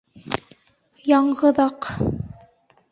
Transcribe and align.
«ЯҢҒЫҘАҠ» 1.11 1.91